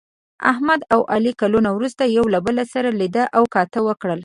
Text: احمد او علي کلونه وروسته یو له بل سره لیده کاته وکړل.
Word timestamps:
احمد 0.51 0.79
او 0.93 1.01
علي 1.13 1.31
کلونه 1.41 1.69
وروسته 1.73 2.03
یو 2.17 2.25
له 2.33 2.39
بل 2.45 2.57
سره 2.73 2.89
لیده 2.99 3.23
کاته 3.53 3.79
وکړل. 3.87 4.19